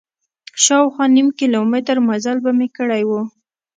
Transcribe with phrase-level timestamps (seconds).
[0.63, 3.11] شاوخوا نیم کیلومتر مزل به مې کړی و.